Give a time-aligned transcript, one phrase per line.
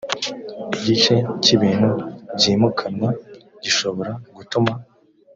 [0.75, 1.89] igice cy ibintu
[2.35, 3.09] byimukanwa
[3.63, 4.73] gishobora gutuma